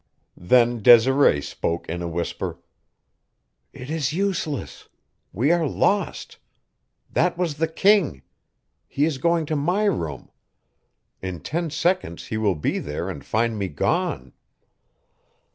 Then 0.43 0.81
Desiree 0.81 1.43
spoke 1.43 1.87
in 1.87 2.01
a 2.01 2.07
whisper: 2.07 2.57
"It 3.71 3.91
is 3.91 4.13
useless; 4.13 4.89
we 5.31 5.51
are 5.51 5.67
lost. 5.67 6.39
That 7.11 7.37
was 7.37 7.57
the 7.57 7.67
king. 7.67 8.23
He 8.87 9.05
is 9.05 9.19
going 9.19 9.45
to 9.45 9.55
my 9.55 9.83
room. 9.83 10.31
In 11.21 11.39
ten 11.39 11.69
seconds 11.69 12.25
he 12.29 12.37
will 12.37 12.55
be 12.55 12.79
there 12.79 13.11
and 13.11 13.23
find 13.23 13.59
me 13.59 13.67
gone." 13.67 14.33